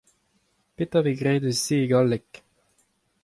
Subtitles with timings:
[0.75, 2.27] Petra a vez graet eus se e galleg?